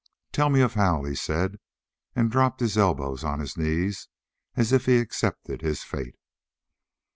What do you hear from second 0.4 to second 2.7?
me of Hal," he said, and dropped